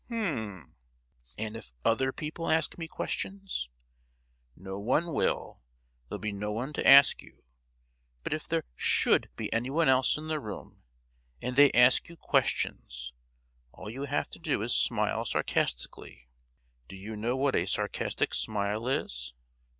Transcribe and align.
"H'm, 0.09 0.73
and 1.37 1.55
if 1.55 1.73
other 1.85 2.11
people 2.11 2.49
ask 2.49 2.75
me 2.75 2.87
questions?" 2.87 3.69
"No 4.55 4.79
one 4.79 5.13
will; 5.13 5.61
there'll 6.09 6.17
be 6.19 6.31
no 6.31 6.51
one 6.51 6.73
to 6.73 6.87
ask 6.87 7.21
you. 7.21 7.43
But 8.23 8.33
if 8.33 8.47
there 8.47 8.63
should 8.75 9.29
be 9.35 9.53
anyone 9.53 9.87
else 9.87 10.17
in 10.17 10.25
the 10.27 10.39
room, 10.39 10.81
and 11.39 11.55
they 11.55 11.71
ask 11.73 12.09
you 12.09 12.17
questions, 12.17 13.13
all 13.71 13.91
you 13.91 14.05
have 14.05 14.27
to 14.29 14.39
do 14.39 14.63
is 14.63 14.73
to 14.73 14.79
smile 14.79 15.23
sarcastically. 15.23 16.29
Do 16.87 16.95
you 16.95 17.15
know 17.15 17.35
what 17.37 17.55
a 17.55 17.67
sarcastic 17.67 18.33
smile 18.33 18.87
is?" 18.87 19.35